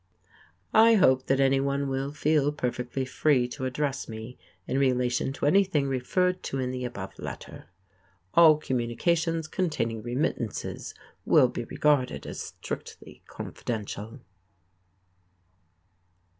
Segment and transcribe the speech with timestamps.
[0.73, 4.35] I hope that any one will feel perfectly free to address me
[4.65, 7.69] in relation to anything referred to in the above letter.
[8.33, 14.21] All communications containing remittances will be regarded as strictly confidential.